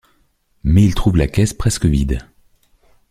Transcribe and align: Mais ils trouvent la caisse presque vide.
Mais 0.63 0.83
ils 0.83 0.95
trouvent 0.95 1.17
la 1.17 1.27
caisse 1.27 1.53
presque 1.53 1.85
vide. 1.85 2.27